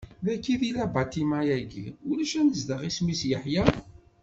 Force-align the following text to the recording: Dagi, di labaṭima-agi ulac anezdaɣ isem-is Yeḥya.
Dagi, 0.25 0.53
di 0.61 0.69
labaṭima-agi 0.75 1.85
ulac 2.09 2.31
anezdaɣ 2.39 2.81
isem-is 2.89 3.21
Yeḥya. 3.29 3.63